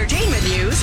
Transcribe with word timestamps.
entertainment 0.00 0.42
news, 0.44 0.80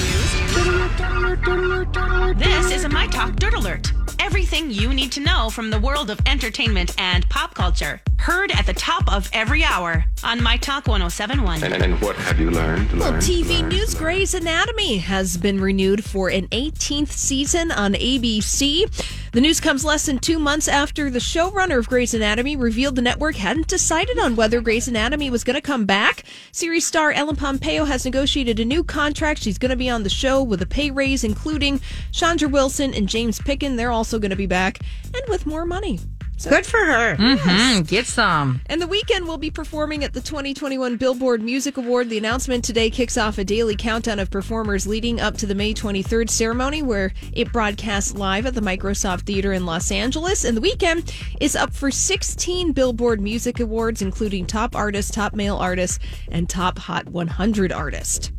This 2.38 2.72
is 2.72 2.84
a 2.84 2.90
My 2.90 3.08
Talk 3.08 3.36
Dirt 3.38 3.56
Alert. 3.56 3.92
Everything 4.20 4.70
you 4.70 4.94
need 4.94 5.12
to 5.14 5.20
know 5.20 5.50
from 5.50 5.72
the 5.72 5.80
world 5.80 6.12
of 6.12 6.20
entertainment 6.28 6.94
and 7.00 7.28
pop 7.28 7.56
culture. 7.56 8.00
Heard 8.20 8.52
at 8.52 8.66
the 8.66 8.74
top 8.74 9.12
of 9.12 9.30
every 9.32 9.64
hour 9.64 10.04
on 10.24 10.44
My 10.44 10.58
Talk 10.58 10.88
1071. 10.88 11.64
And, 11.64 11.74
and 11.82 12.02
what 12.02 12.16
have 12.18 12.40
you 12.40 12.52
learned? 12.52 12.92
Well, 12.92 13.12
learned, 13.12 13.24
TV 13.24 13.60
learned, 13.60 13.70
news 13.70 13.94
learned? 13.94 13.98
Grey's 13.98 14.34
Anatomy 14.34 14.98
has 14.98 15.38
been 15.38 15.62
renewed 15.62 16.04
for 16.04 16.30
an 16.30 16.48
18th 16.48 17.12
season 17.12 17.72
on 17.72 17.94
ABC. 17.94 18.86
The 19.32 19.42
news 19.42 19.60
comes 19.60 19.86
less 19.86 20.08
than 20.08 20.20
two 20.20 20.40
months 20.40 20.68
after 20.68 21.10
the 21.10 21.20
showrunner 21.20 21.78
of 21.78 21.88
Grey's 21.88 22.14
Anatomy 22.14 22.56
revealed 22.56 22.96
the 22.96 23.02
network 23.02 23.36
hadn't 23.36 23.68
decided 23.68 24.18
on 24.20 24.36
whether 24.36 24.62
Grey's 24.62 24.88
Anatomy 24.88 25.30
was 25.30 25.44
going 25.44 25.56
to 25.56 25.62
come 25.62 25.86
back. 25.86 26.24
Series 26.52 26.86
star 26.86 27.12
Ellen 27.12 27.36
Pompeo 27.36 27.86
has 27.86 28.04
negotiated 28.04 28.60
a 28.60 28.66
new 28.66 28.84
contract. 28.84 29.44
She's 29.44 29.58
going 29.58 29.70
to 29.70 29.76
be 29.76 29.90
on 29.90 30.04
the 30.04 30.10
show 30.10 30.42
with 30.44 30.62
a 30.62 30.66
pay 30.66 30.92
raise, 30.92 31.24
including 31.24 31.80
Chandra 32.12 32.50
Wilson 32.50 32.94
and 32.94 33.08
James 33.08 33.40
Pickens. 33.40 33.78
They're 33.78 33.92
also 33.92 34.20
going 34.20 34.32
to 34.32 34.36
be 34.36 34.48
back 34.48 34.80
and 35.14 35.24
with 35.30 35.46
more 35.46 35.66
money. 35.66 36.00
So 36.40 36.52
Good 36.52 36.68
for 36.68 36.78
her. 36.78 37.16
Mm, 37.16 37.88
get 37.88 38.06
some. 38.06 38.62
and 38.68 38.80
the 38.80 38.86
Weeknd 38.86 39.26
will 39.26 39.40
be 39.40 39.50
performing 39.50 40.04
at 40.04 40.14
the 40.14 40.22
2021 40.22 40.96
Billboard 40.98 41.42
Music 41.42 41.78
Award. 41.78 42.10
The 42.10 42.20
announcement 42.20 42.64
today 42.64 42.92
kicks 42.92 43.18
off 43.18 43.40
a 43.40 43.44
daily 43.44 43.76
countdown 43.76 44.20
of 44.20 44.30
performers 44.30 44.86
leading 44.86 45.20
up 45.20 45.36
to 45.38 45.48
the 45.48 45.56
May 45.56 45.74
23rd 45.74 46.30
ceremony, 46.30 46.84
where 46.84 47.12
it 47.34 47.52
broadcasts 47.52 48.14
live 48.14 48.46
at 48.46 48.54
the 48.54 48.62
Microsoft 48.62 49.22
Theater 49.22 49.52
in 49.52 49.66
Los 49.66 49.92
Angeles. 49.92 50.44
And 50.44 50.56
the 50.56 50.62
Weeknd 50.62 51.12
is 51.42 51.56
up 51.56 51.74
for 51.74 51.90
16 51.90 52.72
Billboard 52.72 53.20
Music 53.20 53.60
Awards, 53.60 54.04
including 54.04 54.46
Top 54.46 54.76
Artist, 54.76 55.16
Top 55.16 55.34
Male 55.34 55.58
Artist, 55.58 56.00
and 56.30 56.48
Top 56.48 56.78
Hot 56.78 57.08
100 57.08 57.72
Artist. 57.72 58.32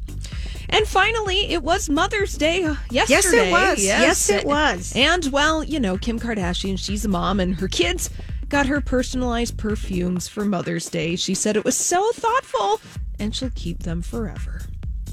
And 0.70 0.86
finally, 0.86 1.50
it 1.50 1.62
was 1.62 1.88
Mother's 1.88 2.36
Day 2.36 2.60
yesterday. 2.90 3.06
Yes, 3.08 3.32
it 3.32 3.50
was. 3.50 3.84
Yes, 3.84 4.30
it 4.30 4.44
was. 4.44 4.92
And 4.94 5.26
well, 5.32 5.64
you 5.64 5.80
know, 5.80 5.96
Kim 5.96 6.20
Kardashian, 6.20 6.78
she's 6.78 7.04
a 7.04 7.08
mom, 7.08 7.40
and 7.40 7.54
her 7.56 7.68
kids 7.68 8.10
got 8.48 8.66
her 8.66 8.80
personalized 8.80 9.56
perfumes 9.56 10.28
for 10.28 10.44
Mother's 10.44 10.88
Day. 10.88 11.16
She 11.16 11.34
said 11.34 11.56
it 11.56 11.64
was 11.64 11.76
so 11.76 12.10
thoughtful, 12.12 12.80
and 13.18 13.34
she'll 13.34 13.50
keep 13.54 13.82
them 13.82 14.02
forever, 14.02 14.60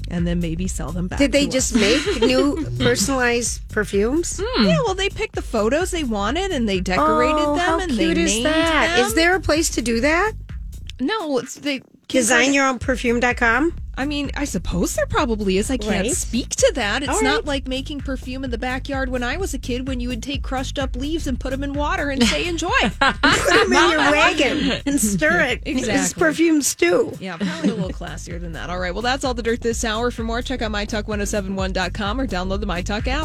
and 0.08 0.26
then 0.26 0.40
maybe 0.40 0.68
sell 0.68 0.92
them 0.92 1.08
back. 1.08 1.18
Did 1.18 1.32
they 1.32 1.46
just 1.46 1.74
us. 1.74 1.80
make 1.80 2.20
new 2.20 2.66
personalized 2.78 3.66
perfumes? 3.68 4.40
Hmm. 4.42 4.64
Yeah, 4.66 4.78
well, 4.84 4.94
they 4.94 5.08
picked 5.08 5.34
the 5.34 5.42
photos 5.42 5.90
they 5.90 6.04
wanted, 6.04 6.50
and 6.52 6.68
they 6.68 6.80
decorated 6.80 7.36
oh, 7.38 7.56
them, 7.56 7.64
how 7.64 7.80
and 7.80 7.90
cute 7.90 8.16
they 8.16 8.22
is 8.22 8.34
named 8.34 8.46
that? 8.46 8.96
them. 8.96 9.06
Is 9.06 9.14
there 9.14 9.34
a 9.34 9.40
place 9.40 9.70
to 9.70 9.82
do 9.82 10.00
that? 10.00 10.32
no? 11.00 11.38
It's 11.38 11.56
they 11.56 11.82
Design 12.08 12.54
your 12.54 12.66
own 12.66 12.78
perfume.com? 12.78 13.74
I 13.96 14.04
mean, 14.04 14.30
I 14.36 14.44
suppose 14.44 14.94
there 14.94 15.06
probably 15.06 15.56
is. 15.58 15.70
I 15.70 15.76
can't 15.78 16.06
Right. 16.06 16.12
speak 16.12 16.50
to 16.50 16.72
that. 16.74 17.02
It's 17.02 17.10
All 17.10 17.22
not 17.22 17.36
right. 17.36 17.46
like 17.46 17.66
making 17.68 18.00
perfume 18.00 18.44
in 18.44 18.50
the 18.50 18.58
backyard 18.58 19.08
when 19.08 19.22
I 19.22 19.36
was 19.38 19.54
a 19.54 19.58
kid 19.58 19.88
when 19.88 20.00
you 20.00 20.08
would 20.10 20.22
take 20.22 20.42
crushed 20.42 20.78
up 20.78 20.94
leaves 20.96 21.26
and 21.26 21.40
put 21.40 21.50
them 21.50 21.64
in 21.64 21.72
water 21.72 22.10
and 22.10 22.22
say 22.22 22.46
enjoy. 22.46 22.68
Put 23.00 23.20
them 23.22 23.72
in 23.72 23.90
your 23.90 23.98
wagon 24.10 24.82
and 24.86 25.00
stir 25.00 25.40
it. 25.40 25.62
It's 25.64 25.80
Exactly. 25.80 26.20
perfume 26.20 26.60
stew. 26.62 27.12
yeah, 27.20 27.36
probably 27.38 27.70
a 27.70 27.74
little 27.74 27.90
classier 27.90 28.38
than 28.40 28.52
that. 28.52 28.68
All 28.70 28.78
right, 28.78 28.92
well, 28.92 29.02
that's 29.02 29.24
all 29.24 29.32
the 29.34 29.42
dirt 29.42 29.60
this 29.62 29.84
hour. 29.84 30.10
For 30.10 30.22
more, 30.24 30.42
check 30.42 30.60
out 30.62 30.72
mytalk1071.com 30.72 32.20
or 32.20 32.26
download 32.26 32.60
the 32.60 32.66
MyTalk 32.66 33.06
app. 33.06 33.24